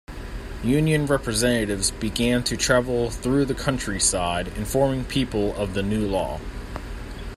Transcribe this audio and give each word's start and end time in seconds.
Union 0.63 1.05
representatives 1.05 1.91
began 1.91 2.43
to 2.43 2.57
travel 2.57 3.11
through 3.11 3.45
the 3.45 3.53
countryside, 3.53 4.47
informing 4.57 5.05
people 5.05 5.55
of 5.57 5.75
the 5.75 5.83
new 5.83 6.07
law. 6.07 6.39